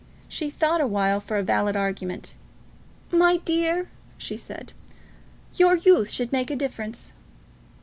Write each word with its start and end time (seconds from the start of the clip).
She 0.27 0.49
thought 0.49 0.81
awhile 0.81 1.19
for 1.19 1.37
a 1.37 1.43
valid 1.43 1.75
argument. 1.75 2.33
"My 3.11 3.37
dear," 3.37 3.91
she 4.17 4.35
said, 4.35 4.73
"your 5.57 5.75
youth 5.75 6.09
should 6.09 6.31
make 6.31 6.49
a 6.49 6.55
difference." 6.55 7.13